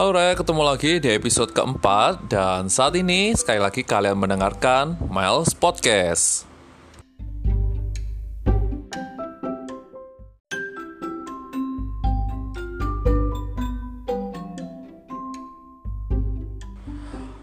[0.00, 5.52] Halo Re, ketemu lagi di episode keempat dan saat ini sekali lagi kalian mendengarkan Miles
[5.52, 6.48] Podcast.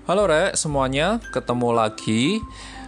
[0.10, 2.42] Halo Re, semuanya ketemu lagi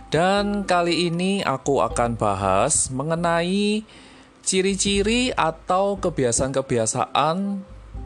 [0.09, 3.85] dan kali ini aku akan bahas mengenai
[4.41, 7.37] ciri-ciri atau kebiasaan-kebiasaan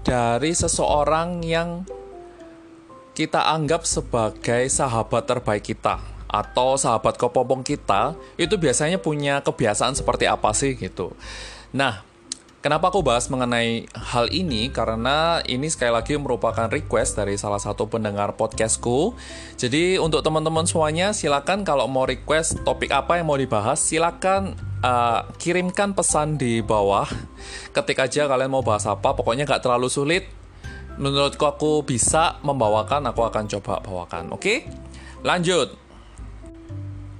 [0.01, 1.85] dari seseorang yang
[3.13, 10.25] kita anggap sebagai sahabat terbaik kita atau sahabat kepompong kita itu biasanya punya kebiasaan seperti
[10.25, 11.13] apa sih gitu.
[11.69, 12.01] Nah,
[12.63, 14.71] Kenapa aku bahas mengenai hal ini?
[14.71, 19.19] Karena ini sekali lagi merupakan request dari salah satu pendengar podcastku.
[19.59, 25.27] Jadi untuk teman-teman semuanya, silakan kalau mau request topik apa yang mau dibahas, silakan uh,
[25.43, 27.03] kirimkan pesan di bawah.
[27.75, 30.31] Ketik aja kalian mau bahas apa, pokoknya nggak terlalu sulit.
[30.95, 34.31] Menurutku aku bisa membawakan, aku akan coba bawakan.
[34.31, 34.71] Oke,
[35.19, 35.82] lanjut.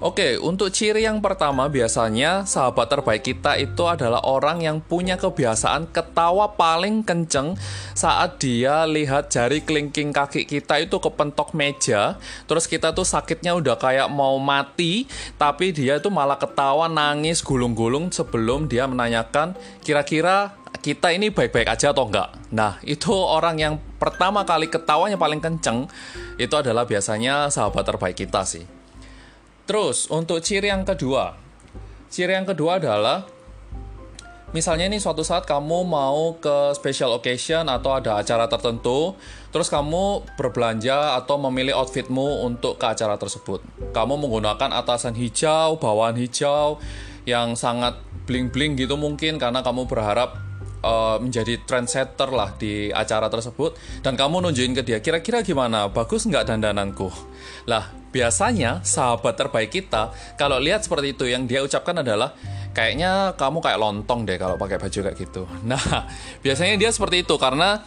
[0.04, 5.96] Oke, untuk ciri yang pertama biasanya sahabat terbaik kita itu adalah orang yang punya kebiasaan
[5.96, 7.56] ketawa paling kenceng
[7.96, 12.20] saat dia lihat jari kelingking kaki kita itu kepentok meja,
[12.52, 15.08] terus kita tuh sakitnya udah kayak mau mati,
[15.40, 19.56] tapi dia tuh malah ketawa nangis gulung-gulung sebelum dia menanyakan
[19.88, 20.52] kira-kira
[20.84, 22.28] kita ini baik-baik aja atau enggak.
[22.52, 25.88] Nah, itu orang yang pertama kali ketawanya paling kenceng
[26.36, 28.83] itu adalah biasanya sahabat terbaik kita sih.
[29.64, 31.40] Terus untuk ciri yang kedua,
[32.12, 33.24] ciri yang kedua adalah
[34.52, 39.16] misalnya nih suatu saat kamu mau ke special occasion atau ada acara tertentu,
[39.56, 43.64] terus kamu berbelanja atau memilih outfitmu untuk ke acara tersebut.
[43.96, 46.84] Kamu menggunakan atasan hijau, bawahan hijau
[47.24, 47.96] yang sangat
[48.28, 50.36] bling-bling gitu mungkin karena kamu berharap
[50.84, 53.80] uh, menjadi trendsetter lah di acara tersebut.
[54.04, 55.88] Dan kamu nunjukin ke dia kira-kira gimana?
[55.90, 57.10] Bagus nggak dandananku?
[57.66, 62.38] Lah biasanya sahabat terbaik kita kalau lihat seperti itu yang dia ucapkan adalah
[62.78, 65.50] kayaknya kamu kayak lontong deh kalau pakai baju kayak gitu.
[65.70, 66.06] Nah
[66.46, 67.82] biasanya dia seperti itu karena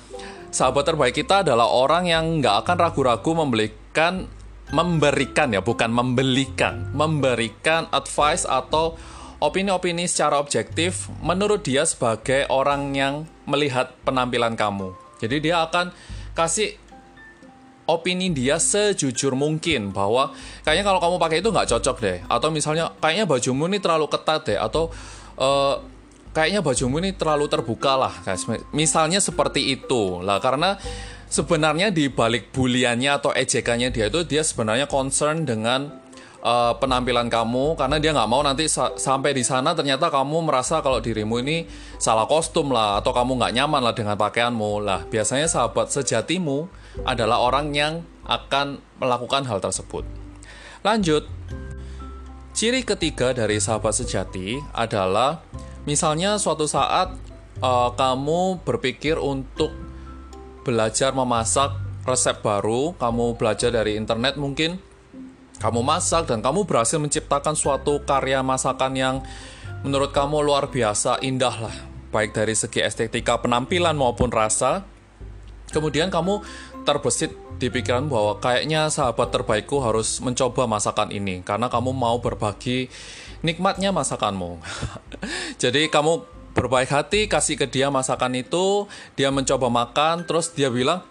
[0.51, 4.27] sahabat terbaik kita adalah orang yang nggak akan ragu-ragu memberikan
[4.75, 8.99] memberikan ya bukan membelikan memberikan advice atau
[9.41, 13.15] opini-opini secara objektif menurut dia sebagai orang yang
[13.45, 14.97] melihat penampilan kamu.
[15.21, 15.93] Jadi dia akan
[16.37, 16.77] kasih
[17.87, 20.35] opini dia sejujur mungkin bahwa
[20.67, 22.19] kayaknya kalau kamu pakai itu nggak cocok deh.
[22.27, 24.59] Atau misalnya kayaknya bajumu ini terlalu ketat deh.
[24.59, 24.91] Atau
[25.39, 25.81] uh,
[26.37, 28.15] kayaknya bajumu ini terlalu terbuka lah
[28.77, 30.21] misalnya seperti itu.
[30.21, 30.77] Lah karena
[31.27, 36.06] sebenarnya di balik buliannya atau ejekannya dia itu dia sebenarnya concern dengan
[36.43, 40.81] uh, penampilan kamu karena dia nggak mau nanti sa sampai di sana ternyata kamu merasa
[40.81, 44.85] kalau dirimu ini salah kostum lah atau kamu nggak nyaman lah dengan pakaianmu.
[44.85, 46.69] Lah biasanya sahabat sejatimu
[47.05, 50.03] adalah orang yang akan melakukan hal tersebut.
[50.83, 51.25] Lanjut.
[52.57, 55.45] Ciri ketiga dari sahabat sejati adalah
[55.85, 57.13] misalnya suatu saat
[57.61, 59.77] uh, kamu berpikir untuk
[60.65, 61.77] belajar memasak
[62.07, 64.79] resep baru kamu belajar dari internet mungkin
[65.57, 69.17] kamu masak dan kamu berhasil menciptakan suatu karya masakan yang
[69.81, 71.77] menurut kamu luar biasa indah lah.
[72.13, 74.85] Baik dari segi estetika penampilan maupun rasa.
[75.73, 76.41] Kemudian kamu
[76.87, 82.93] terbesit di pikiran bahwa kayaknya sahabat terbaikku harus mencoba masakan ini karena kamu mau berbagi
[83.41, 84.61] nikmatnya masakanmu.
[85.63, 91.05] Jadi kamu berbaik hati kasih ke dia masakan itu dia mencoba makan terus dia bilang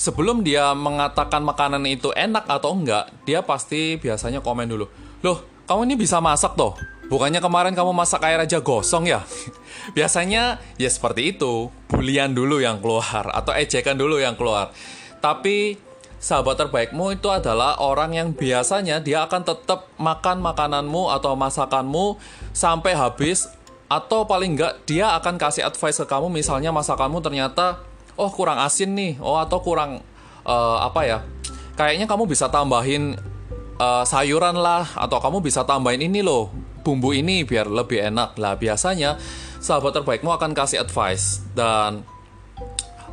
[0.00, 4.88] sebelum dia mengatakan makanan itu enak atau enggak, dia pasti biasanya komen dulu.
[5.20, 6.72] Loh, kamu ini bisa masak toh?
[7.12, 9.20] Bukannya kemarin kamu masak air aja gosong ya?
[9.96, 14.72] biasanya ya seperti itu, bulian dulu yang keluar atau ejekan dulu yang keluar.
[15.20, 15.76] Tapi
[16.16, 22.16] sahabat terbaikmu itu adalah orang yang biasanya dia akan tetap makan makananmu atau masakanmu
[22.56, 23.52] sampai habis
[23.90, 27.89] atau paling enggak dia akan kasih advice ke kamu misalnya masakanmu ternyata
[28.20, 29.16] oh kurang asin nih.
[29.24, 30.04] Oh atau kurang
[30.44, 31.18] uh, apa ya?
[31.80, 33.16] Kayaknya kamu bisa tambahin
[33.80, 34.84] uh, sayuran lah.
[34.92, 36.52] Atau kamu bisa tambahin ini loh
[36.84, 38.36] bumbu ini biar lebih enak.
[38.36, 39.16] Lah biasanya
[39.64, 41.40] sahabat terbaikmu akan kasih advice.
[41.56, 42.04] Dan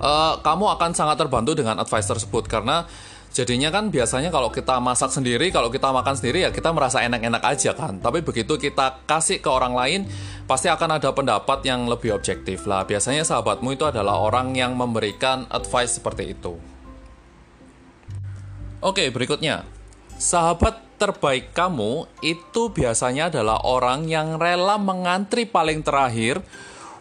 [0.04, 2.52] uh, kamu akan sangat terbantu dengan advice tersebut.
[2.52, 2.84] Karena
[3.38, 7.46] Jadinya kan biasanya kalau kita masak sendiri, kalau kita makan sendiri ya kita merasa enak-enak
[7.46, 8.02] aja kan.
[8.02, 10.10] Tapi begitu kita kasih ke orang lain,
[10.50, 12.90] pasti akan ada pendapat yang lebih objektif lah.
[12.90, 16.58] Biasanya sahabatmu itu adalah orang yang memberikan advice seperti itu.
[18.82, 19.70] Oke, berikutnya.
[20.18, 26.42] Sahabat terbaik kamu itu biasanya adalah orang yang rela mengantri paling terakhir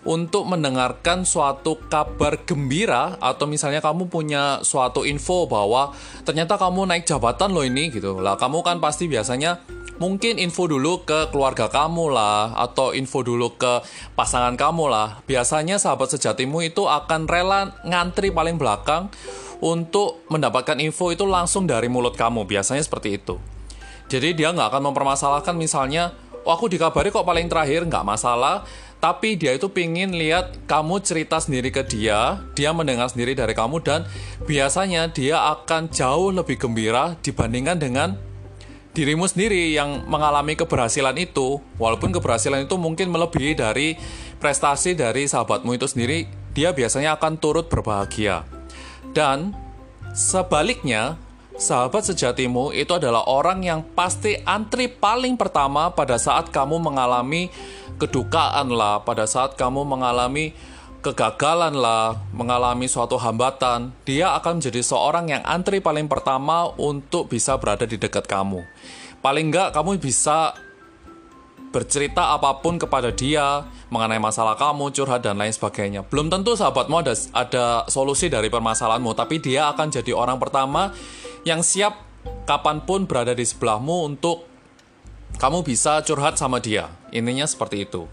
[0.06, 5.91] untuk mendengarkan suatu kabar gembira atau misalnya kamu punya suatu info bahwa
[6.23, 8.23] ternyata kamu naik jabatan loh ini gitu.
[8.23, 9.67] Lah kamu kan pasti biasanya
[9.99, 13.82] mungkin info dulu ke keluarga kamu lah atau info dulu ke
[14.14, 15.20] pasangan kamu lah.
[15.26, 19.11] Biasanya sahabat sejatimu itu akan rela ngantri paling belakang
[19.58, 22.47] untuk mendapatkan info itu langsung dari mulut kamu.
[22.47, 23.37] Biasanya seperti itu.
[24.06, 26.14] Jadi dia nggak akan mempermasalahkan misalnya,
[26.46, 28.62] oh aku dikabari kok paling terakhir, nggak masalah.
[28.96, 33.84] Tapi dia itu pingin lihat kamu cerita sendiri ke dia, dia mendengar sendiri dari kamu
[33.84, 34.08] dan
[34.48, 38.08] biasanya dia akan jauh lebih gembira dibandingkan dengan
[38.96, 41.60] dirimu sendiri yang mengalami keberhasilan itu.
[41.76, 44.00] Walaupun keberhasilan itu mungkin melebihi dari
[44.40, 46.25] prestasi dari sahabatmu itu sendiri,
[46.56, 48.48] dia biasanya akan turut berbahagia.
[49.12, 49.52] Dan
[50.16, 51.20] sebaliknya,
[51.56, 57.49] Sahabat sejatimu itu adalah orang yang pasti antri paling pertama pada saat kamu mengalami
[57.97, 60.53] kedukaan lah, pada saat kamu mengalami
[61.00, 67.56] kegagalan lah, mengalami suatu hambatan, dia akan menjadi seorang yang antri paling pertama untuk bisa
[67.56, 68.61] berada di dekat kamu.
[69.25, 70.53] Paling enggak kamu bisa
[71.73, 76.05] bercerita apa pun kepada dia mengenai masalah kamu, curhat dan lain sebagainya.
[76.05, 80.93] Belum tentu sahabatmu ada ada solusi dari permasalahanmu, tapi dia akan jadi orang pertama
[81.46, 82.02] yang siap
[82.43, 84.50] kapan pun berada di sebelahmu untuk
[85.38, 86.90] kamu bisa curhat sama dia.
[87.14, 88.10] Ininya seperti itu.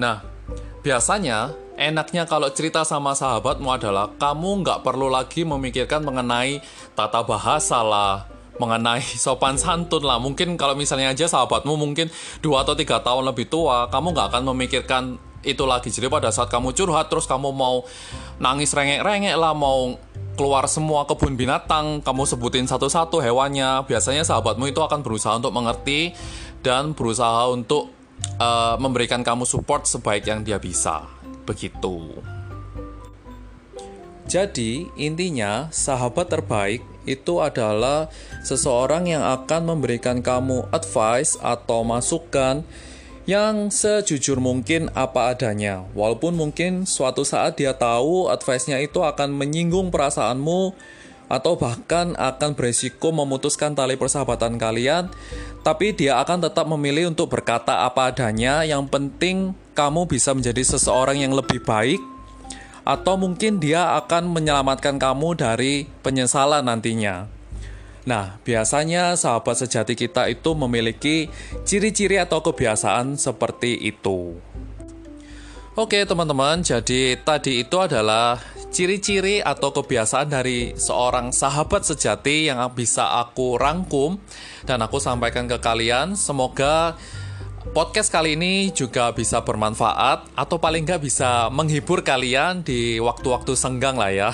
[0.00, 0.24] Nah,
[0.80, 6.64] biasanya enaknya kalau cerita sama sahabatmu adalah kamu nggak perlu lagi memikirkan mengenai
[6.96, 8.24] tata bahasa lah,
[8.56, 10.16] mengenai sopan santun lah.
[10.16, 12.08] Mungkin kalau misalnya aja sahabatmu mungkin
[12.40, 15.02] dua atau tiga tahun lebih tua, kamu nggak akan memikirkan
[15.44, 15.92] itu lagi.
[15.92, 17.84] Jadi pada saat kamu curhat terus kamu mau
[18.40, 20.00] nangis rengek-rengek lah, mau
[20.34, 23.86] keluar semua kebun binatang, kamu sebutin satu-satu hewannya.
[23.86, 26.14] Biasanya sahabatmu itu akan berusaha untuk mengerti
[26.60, 27.90] dan berusaha untuk
[28.38, 31.06] uh, memberikan kamu support sebaik yang dia bisa.
[31.46, 32.18] Begitu.
[34.24, 38.08] Jadi, intinya sahabat terbaik itu adalah
[38.40, 42.64] seseorang yang akan memberikan kamu advice atau masukan
[43.24, 45.84] yang sejujur mungkin apa adanya.
[45.96, 50.76] Walaupun mungkin suatu saat dia tahu advice-nya itu akan menyinggung perasaanmu
[51.24, 55.08] atau bahkan akan beresiko memutuskan tali persahabatan kalian,
[55.64, 58.60] tapi dia akan tetap memilih untuk berkata apa adanya.
[58.60, 59.36] Yang penting
[59.72, 62.00] kamu bisa menjadi seseorang yang lebih baik
[62.84, 67.32] atau mungkin dia akan menyelamatkan kamu dari penyesalan nantinya.
[68.04, 71.32] Nah, biasanya sahabat sejati kita itu memiliki
[71.64, 74.36] ciri-ciri atau kebiasaan seperti itu.
[75.74, 78.38] Oke, teman-teman, jadi tadi itu adalah
[78.70, 84.20] ciri-ciri atau kebiasaan dari seorang sahabat sejati yang bisa aku rangkum
[84.68, 86.14] dan aku sampaikan ke kalian.
[86.14, 86.94] Semoga
[87.74, 93.98] podcast kali ini juga bisa bermanfaat atau paling nggak bisa menghibur kalian di waktu-waktu senggang
[93.98, 94.30] lah ya.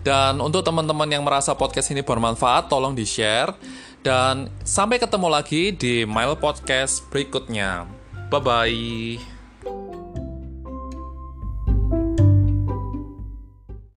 [0.00, 3.52] Dan untuk teman-teman yang merasa podcast ini bermanfaat, tolong di-share.
[4.00, 7.84] Dan sampai ketemu lagi di Mile Podcast berikutnya.
[8.32, 9.29] Bye-bye.